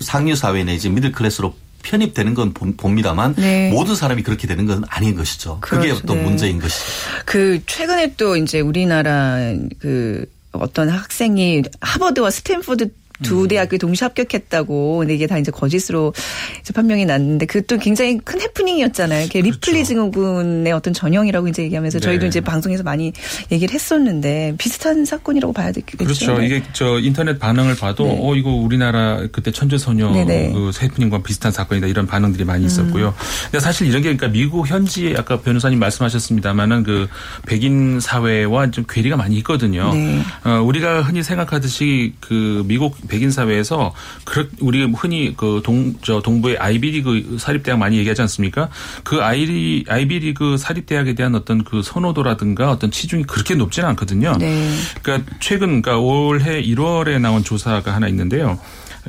[0.00, 3.70] 상류 사회 내지 middle class로 편입되는 건 봅니다만 네.
[3.70, 5.58] 모든 사람이 그렇게 되는 건 아닌 것이죠.
[5.60, 5.94] 그렇죠.
[5.94, 6.22] 그게 또 네.
[6.22, 6.84] 문제인 것이죠.
[7.26, 9.36] 그 최근에 또 이제 우리나라
[9.78, 12.90] 그 어떤 학생이 하버드와 스탠포드
[13.22, 13.48] 두 음.
[13.48, 16.12] 대학교에 동시 합격했다고 근데 이게 다 이제 거짓으로
[16.60, 19.28] 이제 판명이 났는데 그것도 굉장히 큰 해프닝이었잖아요.
[19.28, 19.46] 그렇죠.
[19.46, 22.04] 리플리 증후군의 어떤 전형이라고 이제 얘기하면서 네.
[22.04, 23.12] 저희도 이제 방송에서 많이
[23.52, 25.96] 얘기를 했었는데 비슷한 사건이라고 봐야 되겠죠.
[25.98, 26.38] 그렇죠.
[26.38, 26.46] 네.
[26.46, 28.18] 이게 저 인터넷 반응을 봐도 네.
[28.20, 33.08] 어 이거 우리나라 그때 천재소녀 그 해프닝과 비슷한 사건이다 이런 반응들이 많이 있었고요.
[33.08, 33.12] 음.
[33.44, 37.08] 근데 사실 이런 게 그러니까 미국 현지 아까 변호사님 말씀하셨습니다마는 그
[37.46, 39.92] 백인 사회와 좀 괴리가 많이 있거든요.
[39.94, 40.20] 네.
[40.44, 46.58] 어, 우리가 흔히 생각하듯이 그 미국 백인 사회에서 그렇 우리 흔히 그 동 저 동부의
[46.58, 48.68] 아이비리그 사립대학 많이 얘기하지 않습니까?
[49.02, 54.36] 그 아이리 아이비리그 사립대학에 대한 어떤 그 선호도라든가 어떤 치중이 그렇게 높지는 않거든요.
[54.38, 54.70] 네.
[55.02, 58.58] 그러니까 최근 그러니까 올해 1월에 나온 조사가 하나 있는데요.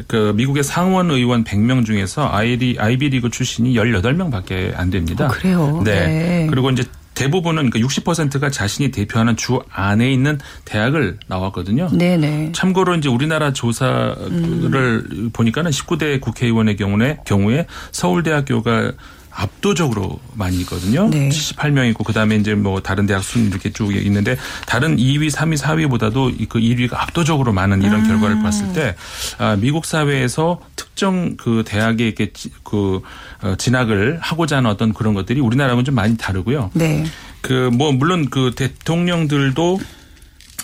[0.08, 5.25] 그 미국의 상원 의원 100명 중에서 아이리 아이비리그 출신이 18명밖에 안 됩니다.
[5.25, 5.81] 어, 그래요.
[5.86, 6.08] 네.
[6.08, 6.47] 네.
[6.49, 6.84] 그리고 이제
[7.15, 11.89] 대부분은 그러니까 60%가 자신이 대표하는 주 안에 있는 대학을 나왔거든요.
[11.91, 12.51] 네네.
[12.54, 15.30] 참고로 이제 우리나라 조사를 음.
[15.34, 18.91] 보니까는 19대 국회의원의 경우에 경우에 서울대학교가
[19.36, 21.10] 압도적으로 많이 있거든요.
[21.10, 21.30] 네.
[21.30, 26.48] 78명 있고 그다음에 이제 뭐 다른 대학 순 이렇게 쭉 있는데 다른 2위, 3위, 4위보다도
[26.50, 28.08] 그 1위가 압도적으로 많은 이런 음.
[28.08, 28.95] 결과를 봤을 때
[29.38, 32.32] 아, 미국 사회에서 특정 그 대학에 이렇게
[32.63, 33.02] 그
[33.41, 36.71] 어, 진학을 하고자 하는 어떤 그런 것들이 우리나라하고는 좀 많이 다르고요.
[36.74, 37.06] 네.
[37.41, 39.80] 그 뭐 물론 그 대통령들도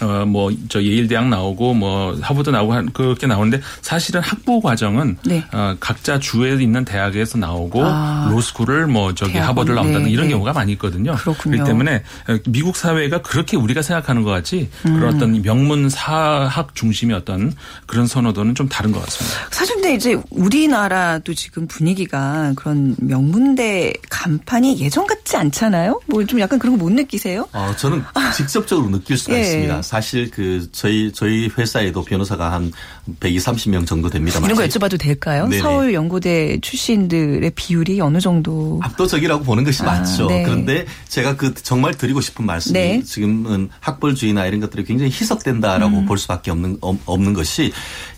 [0.02, 5.18] 어, 뭐, 저 예일 대학 나오고 뭐 하버드 나오고 한 그렇게 나오는데 사실은 학부 과정은
[5.26, 5.44] 네.
[5.54, 8.28] 어, 각자 주에 있는 대학에서 나오고 아.
[8.32, 9.50] 로스쿨을 뭐 저기 대학원.
[9.50, 10.12] 하버드를 나온다는 네.
[10.12, 10.34] 이런 네.
[10.34, 11.16] 경우가 많이 있거든요.
[11.16, 11.58] 그렇군요.
[11.58, 12.04] 그렇기 때문에
[12.48, 14.96] 미국 사회가 그렇게 우리가 생각하는 것 같이 음.
[14.96, 17.54] 그런 어떤 명문 사학 중심의 어떤
[17.86, 19.38] 그런 선호도는 좀 다른 것 같습니다.
[19.52, 26.00] 사실 근데 이제 우리나라도 지금 분위기가 그런 명문대 간판이 예전 같지 않잖아요?
[26.08, 27.48] 뭐 좀 약간 그런 거 못 느끼세요?
[27.54, 28.02] 어, 저는
[28.36, 29.42] 직접적으로 느낄 수가 예.
[29.42, 29.82] 있습니다.
[29.92, 32.72] 사실 그 저희 저희 회사에도 변호사가 한
[33.20, 34.40] 120, 30명 정도 됩니다.
[34.42, 35.50] 이런 거 여쭤봐도 될까요?
[35.50, 35.62] 네네.
[35.62, 40.28] 서울 연고대 출신들의 비율이 어느 정도 압도적이라고 보는 것이 아, 맞죠.
[40.28, 40.44] 네.
[40.44, 43.04] 그런데 제가 그 정말 드리고 싶은 말씀이 네.
[43.04, 46.06] 지금은 학벌주의나 이런 것들이 굉장히 희석된다라고 음.
[46.06, 47.74] 볼 수밖에 없는 없는 것이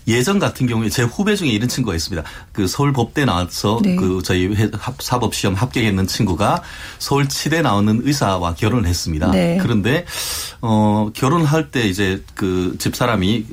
[0.08, 2.28] 예전 같은 경우에 제 후배 중에 이런 친구가 있습니다.
[2.52, 3.96] 그 서울 법대 나와서 네.
[3.96, 4.50] 그 저희
[5.00, 6.62] 사법 시험 합격했는 친구가
[7.00, 9.32] 서울 치대 나오는 의사와 결혼을 했습니다.
[9.32, 9.58] 네.
[9.62, 10.06] 그런데
[10.62, 13.46] 어 결혼할 때 이제 그 집사람이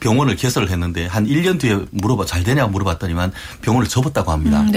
[0.00, 4.60] 병원을 개설을 했는데 한 1년 뒤에 물어봐 잘 되냐고 물어봤더니만 병원을 접었다고 합니다.
[4.60, 4.70] 음,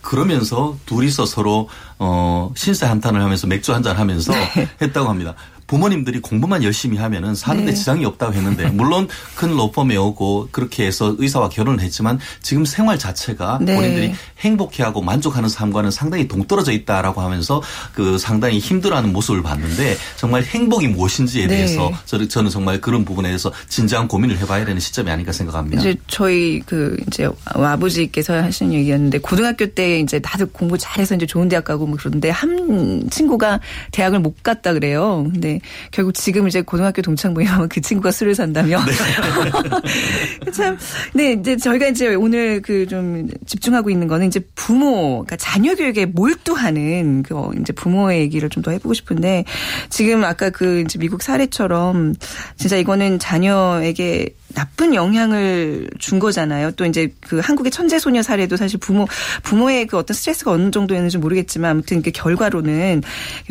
[0.00, 1.68] 그러면서 둘이서 서로
[1.98, 4.68] 어 신세 한탄을 하면서 맥주 한잔 하면서 네.
[4.80, 5.34] 했다고 합니다.
[5.72, 7.74] 부모님들이 공부만 열심히 하면은 사는데 네.
[7.74, 13.58] 지장이 없다고 했는데 물론 큰 로펌에 오고 그렇게 해서 의사와 결혼을 했지만 지금 생활 자체가
[13.62, 13.74] 네.
[13.74, 17.62] 본인들이 행복해하고 만족하는 삶과는 상당히 동떨어져 있다라고 하면서
[17.94, 21.56] 그 상당히 힘들어하는 모습을 봤는데 정말 행복이 무엇인지에 네.
[21.56, 25.80] 대해서 저는 저는 정말 그런 부분에 대해서 진지한 고민을 해봐야 되는 시점이 아닌가 생각합니다.
[25.80, 31.48] 이제 저희 그 이제 아버지께서 하신 얘기였는데 고등학교 때 이제 다들 공부 잘해서 이제 좋은
[31.48, 33.60] 대학 가고 뭐 그러는데 한 친구가
[33.92, 35.26] 대학을 못 갔다 그래요.
[35.32, 38.80] 근데 결국 지금 이제 고등학교 동창부에 그 친구가 술을 산다며.
[38.84, 38.92] 네.
[40.52, 40.76] 참,
[41.14, 46.04] 네, 이제 저희가 이제 오늘 그 좀 집중하고 있는 거는 이제 부모, 그러니까 자녀 교육에
[46.06, 49.44] 몰두하는 그 이제 부모의 얘기를 좀 더 해보고 싶은데
[49.88, 52.14] 지금 아까 그 이제 미국 사례처럼
[52.56, 56.72] 진짜 이거는 자녀에게 나쁜 영향을 준 거잖아요.
[56.72, 59.08] 또 이제 그 한국의 천재 소녀 사례도 사실 부모
[59.42, 63.02] 부모의 그 어떤 스트레스가 어느 정도였는지 모르겠지만 아무튼 그 결과로는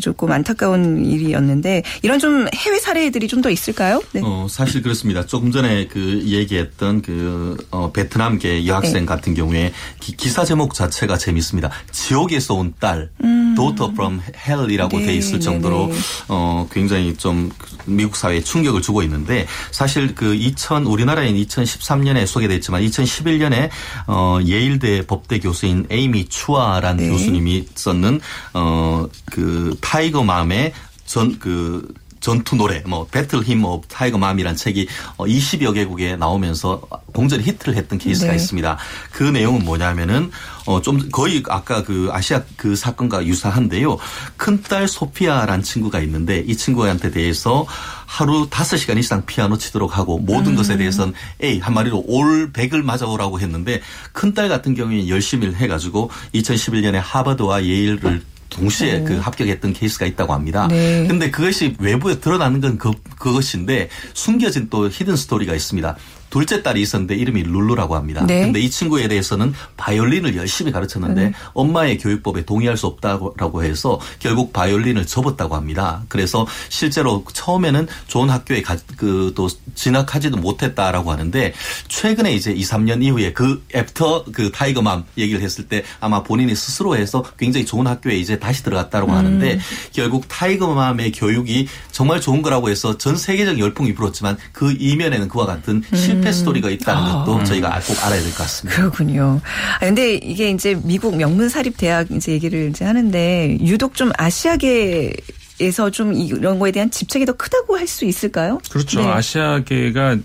[0.02, 4.04] 조금 안타까운 일이었는데 이런 좀 해외 사례들이 좀 더 있을까요?
[4.12, 4.22] 네.
[4.24, 5.26] 어, 사실 그렇습니다.
[5.26, 9.06] 조금 전에 그 얘기했던 그 어, 베트남계 여학생 네.
[9.08, 11.72] 같은 경우에 기, 사 제목 자체가 재밌습니다.
[11.92, 13.56] 지옥에서 온 딸, 음.
[13.56, 15.06] Daughter from Hell이라고 네.
[15.08, 16.00] 돼 있을 정도로 네, 네.
[16.28, 17.50] 어, 굉장히 좀
[17.86, 23.70] 미국 사회에 충격을 주고 있는데 사실 그 2000, 우리나라엔 2013년에 소개됐지만 2011년에
[24.06, 27.10] 어, 예일대 법대 교수인 에이미 추아라는 네.
[27.10, 28.22] 교수님이 썼는
[28.54, 30.74] 어, 그 tiger mom의
[31.12, 36.82] 전 그 전투 노래 뭐 Battle Hymn of Tiger Mom이란 책이 20여 어, 개국에 나오면서
[37.08, 38.36] 공전의 히트를 했던 케이스가 네.
[38.38, 38.78] 있습니다.
[39.12, 40.30] 그 내용은 뭐냐면은
[40.68, 43.98] 어, 좀 거의 아까 그 아시아 그 사건과 유사한데요.
[44.38, 47.66] 큰딸 소피아란 친구가 있는데 이 친구한테 대해서
[48.06, 50.58] 하루 5시간 이상 피아노 치도록 하고 모든 음.
[50.58, 53.82] 것에 대해서는 A 한마디로 all 100을 맞아오라고 했는데
[54.14, 58.22] 큰딸 같은 경우에는 열심히 해 가지고 2011년에 하버드와 예일을
[58.52, 59.04] 동시에 네.
[59.04, 60.68] 그 합격했던 케이스가 있다고 합니다.
[60.68, 61.08] 네.
[61.08, 65.98] 근데 그것이 외부에 드러나는 건 그, 그것인데 숨겨진 또 hidden story가 있습니다.
[66.32, 68.26] 둘째 딸이 있었는데 이름이 룰루라고 합니다.
[68.26, 68.42] 네.
[68.42, 71.34] 근데 이 친구에 대해서는 바이올린을 열심히 가르쳤는데 네.
[71.54, 76.04] 엄마의 교육법에 동의할 수 없다고 해서 결국 바이올린을 접었다고 합니다.
[76.08, 81.54] 그래서 실제로 처음에는 좋은 학교에 가, 그, 또 진학하지도 못했다라고 하는데
[81.90, 86.56] 최근에 이제 2, 3년 이후에 그 after 그 tiger mom 얘기를 했을 때 아마 본인이
[86.56, 89.18] 스스로 해서 굉장히 좋은 학교에 이제 다시 들어갔다고 음.
[89.18, 89.60] 하는데
[89.92, 95.46] 결국 tiger mom의 교육이 정말 좋은 거라고 해서 전 세계적 열풍이 불었지만 그 이면에는 그와
[95.46, 96.21] 같은 음.
[96.22, 97.24] 실패 스토리가 있다는 아.
[97.26, 97.44] 것도 아.
[97.44, 98.78] 저희가 꼭 알아야 될 것 같습니다.
[98.82, 99.42] 그렇군요.
[99.80, 105.14] 근데 이게 이제 미국 명문 사립 대학 이제 얘기를 이제 하는데 유독 좀 아시아계
[105.60, 108.58] 에서 좀 이런 거에 대한 집착이 더 크다고 할 수 있을까요?
[108.72, 109.00] 그렇죠.
[109.02, 109.08] 네.
[109.08, 110.18] 아시아계가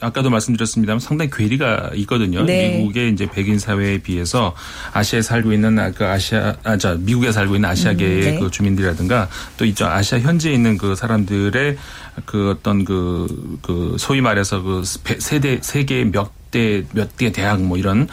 [0.00, 2.44] 아까도 말씀드렸습니다만 상당히 괴리가 있거든요.
[2.44, 2.78] 네.
[2.78, 4.54] 미국의 이제 백인 사회에 비해서
[4.92, 8.38] 아시아에 살고 있는 그 아시아 아자 미국에 살고 있는 아시아계의 음, 네.
[8.38, 11.76] 그 주민들이라든가 또 이쪽 아시아 현지에 있는 그 사람들의
[12.24, 18.08] 그 어떤 그, 그 소위 말해서 그 세대 세계 몇 대몇개 대학 뭐 이런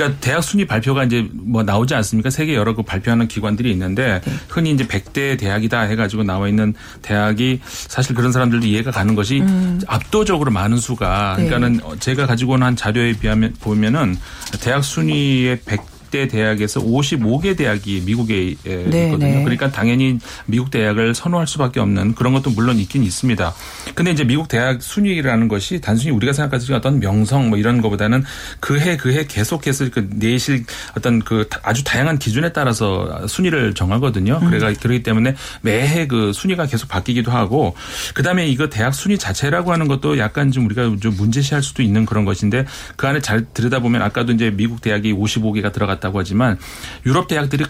[0.00, 2.30] 그러니까 대학 순위 발표가 이제 뭐 나오지 않습니까?
[2.30, 4.32] 세계 여러 그 발표하는 기관들이 있는데 네.
[4.48, 9.80] 흔히 이제 100대 대학이다 해가지고 나와 있는 대학이 사실 그런 사람들도 이해가 가는 것이 음.
[9.86, 11.44] 압도적으로 많은 수가 네.
[11.46, 14.16] 그러니까는 제가 가지고 온 한 자료에 비하면 보면은
[14.60, 19.18] 대학 순위의 100 20대 대학에서 55개 대학이 미국에 네, 있거든요.
[19.18, 19.44] 네.
[19.44, 23.54] 그러니까 당연히 미국 대학을 선호할 수밖에 없는 그런 것도 물론 있긴 있습니다.
[23.94, 28.24] 근데 이제 미국 대학 순위라는 것이 단순히 우리가 생각하는 어떤 명성 뭐 이런 것보다는
[28.58, 30.64] 그해 그해 계속해서 그 내실
[30.96, 34.40] 어떤 그 아주 다양한 기준에 따라서 순위를 정하거든요.
[34.42, 34.50] 음.
[34.50, 37.74] 그래가 그렇기 때문에 매해 그 순위가 계속 바뀌기도 하고
[38.14, 42.24] 그다음에 이거 대학 순위 자체라고 하는 것도 약간 좀 우리가 좀 문제시할 수도 있는 그런
[42.24, 42.64] 것인데
[42.96, 46.58] 그 안에 잘 들여다보면 아까도 이제 미국 대학이 55개가 들어갔 같다고 하지만
[47.06, 47.64] 유럽 대학들이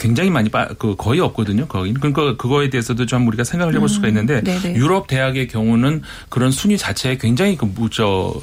[0.00, 1.66] 굉장히 많이 빠, 그 거의 없거든요.
[1.66, 6.02] 거기 그러니까 그거에 대해서도 좀 우리가 생각을 해볼 수가 음, 있는데 음, 유럽 대학의 경우는
[6.30, 8.34] 그런 순위 자체에 굉장히 그저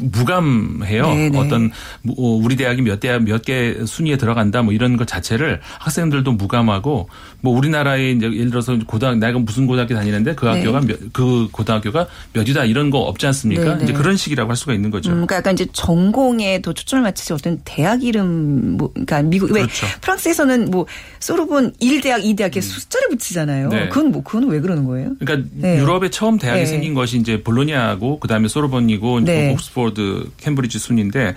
[0.00, 1.06] 무감해요.
[1.06, 1.38] 네네.
[1.38, 1.70] 어떤
[2.16, 7.08] 어, 우리 대학이 몇 대학 몇 개 순위에 들어간다 뭐 이런 것 자체를 학생들도 무감하고
[7.40, 10.86] 뭐 우리나라에 이제 예를 들어서 고등 내가 무슨 고등학교 다니는데 그 학교가 네.
[10.88, 13.64] 몇, 그 고등학교가 몇이다 이런 거 없지 않습니까?
[13.64, 13.84] 네네.
[13.84, 15.10] 이제 그런 식이라고 할 수가 있는 거죠.
[15.10, 19.86] 음, 그러니까 약간 이제 전공에 더 초점을 맞추지 어떤 대학 이름 뭐 그러니까 미국 그렇죠.
[19.86, 20.86] 왜 프랑스에서는 뭐
[21.20, 22.62] 소르본 1대학, 2대학 이렇게 음.
[22.62, 23.68] 숫자를 붙이잖아요.
[23.68, 23.88] 네.
[23.88, 25.14] 그건 뭐 그건 왜 그러는 거예요?
[25.18, 25.78] 그러니까 네.
[25.78, 26.66] 유럽에 처음 대학이 네.
[26.66, 29.52] 생긴 것이 이제 볼로니아고 그다음에 소르본이고 네.
[29.52, 31.36] 옥스포드, 캠브리지 순인데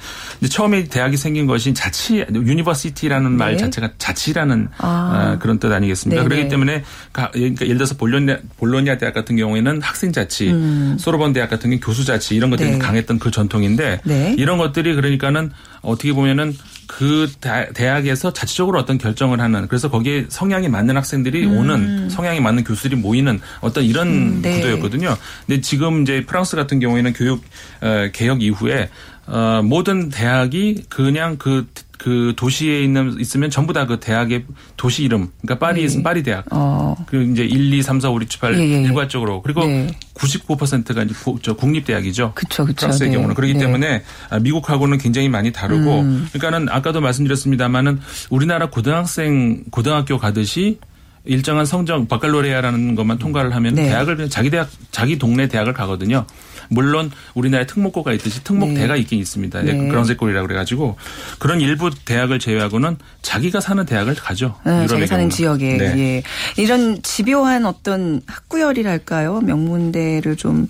[0.50, 3.58] 처음에 대학이 생긴 것이 자치 university라는 말 네.
[3.58, 5.34] 자체가 자치라는 아.
[5.36, 6.24] 어, 그런 뜻 아니겠습니까?
[6.24, 10.96] 네, 그렇기 때문에 그러니까 예를 들어서 볼로니아 볼로니아 대학 같은 경우에는 학생 자치, 음.
[10.98, 14.02] 소르본 대학 같은 경우 교수 자치 이런 것들이 강했던 그 전통인데
[14.38, 16.56] 이런 것들이 그러니까는 어떻게 보면은
[16.98, 17.28] 그
[17.74, 21.58] 대학에서 자체적으로 어떤 결정을 하는 그래서 거기에 성향이 맞는 학생들이 음.
[21.58, 24.58] 오는 성향이 맞는 교수들이 모이는 어떤 이런 음, 네.
[24.58, 25.18] 구도였거든요.
[25.48, 27.44] 근데 지금 이제 프랑스 같은 경우에는 교육
[27.82, 28.90] 어, 개혁 이후에
[29.26, 31.66] 어, 모든 대학이 그냥 그
[32.04, 34.46] 그 도시에 있는 있으면 전부 다 그 대학의
[34.78, 35.86] 도시 이름 그러니까 파리 네.
[35.86, 36.96] 있으면 파리 대학 어.
[37.08, 38.82] 그 이제 1, 2, 3, 4, 5, 6, 7, 8 예, 예.
[38.82, 39.88] 일괄적으로 그리고 네.
[40.14, 42.32] 99%가 이제 저 국립 대학이죠.
[42.36, 42.76] 그쵸, 그쵸.
[42.78, 43.16] 프랑스의 네.
[43.16, 43.60] 경우는 그렇기 네.
[43.60, 46.28] 때문에 아, 미국하고는 굉장히 많이 다르고 음.
[46.32, 50.80] 그러니까는 아까도 말씀드렸습니다마는 우리나라 고등학생 고등학교 가듯이
[51.26, 53.86] 일정한 성적 바칼로레아라는 것만 통과를 하면 네.
[53.86, 56.26] 대학을 그냥 자기 대학 자기 동네 대학을 가거든요.
[56.70, 59.02] 물론 우리나라에 특목고가 있듯이 특목대가 네.
[59.02, 59.62] 있긴 있습니다.
[59.62, 59.88] 네.
[59.88, 60.98] 그런색골이라고 그래가지고
[61.40, 64.56] 그런 일부 대학을 제외하고는 자기가 사는 대학을 가죠.
[64.66, 65.98] 네, 자기 사는 지역에 네.
[65.98, 66.24] 예.
[66.62, 70.68] 이런 집요한 어떤 학구열이랄까요 명문대를 좀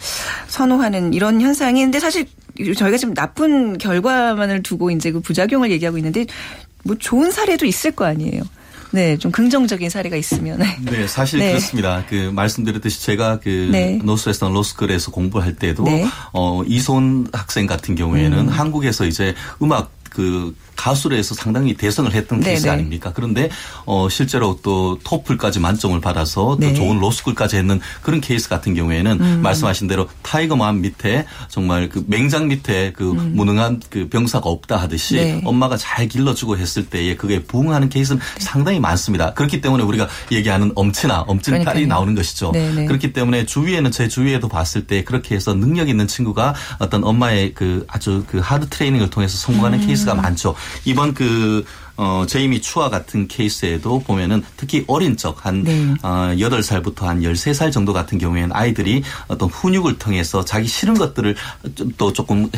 [0.48, 2.26] 선호하는 이런 현상이 근데 사실
[2.76, 6.26] 저희가 지금 나쁜 결과만을 두고 이제 그 부작용을 얘기하고 있는데
[6.84, 8.44] 뭐 좋은 사례도 있을 거 아니에요.
[8.94, 10.60] 네, 좀 긍정적인 사례가 있으면.
[10.82, 11.50] 네, 사실 네.
[11.50, 12.06] 그렇습니다.
[12.08, 14.00] 그 말씀드렸듯이 제가 그 네.
[14.04, 16.06] 노스웨스턴 로스쿨에서 공부할 때도 네.
[16.32, 18.48] 어 이소은 학생 같은 경우에는 음.
[18.48, 22.52] 한국에서 이제 음악 그 가수로 해서 상당히 대성을 했던 네네.
[22.52, 23.12] 케이스 아닙니까?
[23.14, 23.50] 그런데
[23.86, 26.70] 어 실제로 또 토플까지 만점을 받아서 네.
[26.70, 29.42] 또 좋은 로스쿨까지 했는 그런 케이스 같은 경우에는 음.
[29.42, 33.34] 말씀하신 대로 tiger mom 밑에 정말 그 맹장 밑에 그 음.
[33.36, 35.42] 무능한 그 병사가 없다 하듯이 네.
[35.46, 38.44] 엄마가 잘 길러주고 했을 때에 그게 부응하는 케이스는 네.
[38.44, 39.34] 상당히 많습니다.
[39.34, 42.52] 그렇기 때문에 우리가 얘기하는 엄친아, 엄친 딸이 나오는 것이죠.
[42.52, 42.86] 네네.
[42.86, 47.86] 그렇기 때문에 주위에는 제 주위에도 봤을 때 그렇게 해서 능력 있는 친구가 어떤 엄마의 그
[47.88, 49.86] 아주 그 hard training을 통해서 성공하는 음.
[49.88, 50.56] 케이스가 많죠.
[50.86, 51.64] 이번 그
[51.96, 55.94] 어, 에이미 추아 같은 케이스에도 보면은 특히 어린 적, 한, 네.
[56.02, 61.36] 어, 8살부터 한 13살 정도 같은 경우에는 아이들이 어떤 훈육을 통해서 자기 싫은 것들을
[61.98, 62.50] 또 조금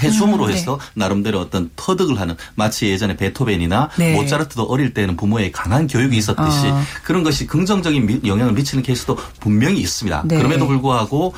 [0.00, 0.54] 해줌으로 음, 네.
[0.54, 4.14] 해서 나름대로 어떤 터득을 하는 마치 예전에 베토벤이나 네.
[4.14, 6.82] 모차르트도 어릴 때는 부모의 강한 교육이 있었듯이 어.
[7.02, 10.22] 그런 것이 긍정적인 영향을 미치는 케이스도 분명히 있습니다.
[10.26, 10.36] 네.
[10.36, 11.34] 그럼에도 불구하고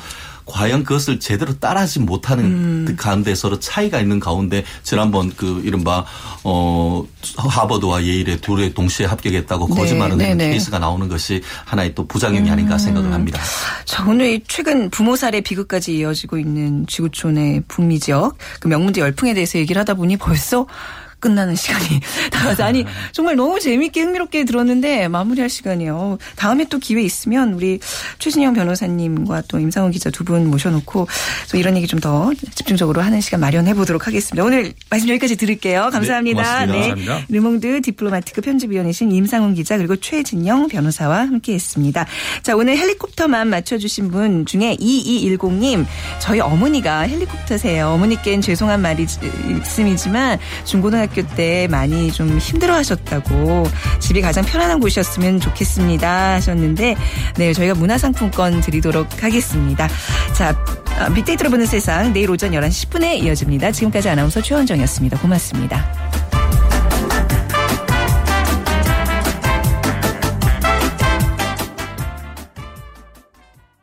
[0.47, 2.95] 과연 그것을 제대로 따라하지 못하는 음.
[2.97, 6.05] 가운데 서로 차이가 있는 가운데 지난번 그 이른바
[6.43, 7.05] 어
[7.37, 9.75] 하버드와 예일에 둘에 동시에 합격했다고 네.
[9.75, 10.49] 거짓말하는 네, 네.
[10.51, 12.53] 케이스가 나오는 것이 하나의 또 부작용이 음.
[12.53, 13.41] 아닌가 생각을 합니다.
[13.85, 19.59] 자 오늘 최근 부모 살해 비극까지 이어지고 있는 지구촌의 북미 지역 그 명문대 열풍에 대해서
[19.59, 20.65] 얘기를 하다 보니 벌써
[21.19, 21.99] 끝나는 시간이
[22.31, 26.17] 다가서 아니 정말 너무 재미있게 흥미롭게 들었는데 마무리할 시간이요.
[26.35, 27.79] 다음에 또 기회 있으면 우리
[28.19, 31.07] 최진영 변호사님과 또 임상훈 기자 두 분 모셔놓고
[31.51, 34.43] 또 이런 얘기 좀 더 집중적으로 하는 시간 마련해 보도록 하겠습니다.
[34.43, 35.89] 오늘 말씀 여기까지 들을게요.
[35.91, 36.65] 감사합니다.
[36.67, 37.25] 네, 네.
[37.29, 42.05] 르몽드 디플로마티크 편집위원이신 임상훈 기자 그리고 최진영 변호사와 함께했습니다.
[42.43, 45.85] 자 오늘 helicopter mom 맞춰주신 분 중에 2210님
[46.19, 47.87] 저희 어머니가 헬리콥터세요.
[47.87, 53.63] 어머니께는 죄송한 말씀이지만 중고등학교 고등학교 때 많이 좀 힘들어 하셨다고
[53.99, 56.95] 집이 가장 편안한 곳이었으면 좋겠습니다 하셨는데
[57.37, 59.87] 네, 저희가 문화상품권 드리도록 하겠습니다.
[60.33, 60.55] 자,
[60.99, 63.71] 아, 빅데이터로 보는 세상 내일 오전 11시 10분에 이어집니다.
[63.71, 65.19] 지금까지 아나운서 최원정이었습니다.
[65.19, 66.36] 고맙습니다.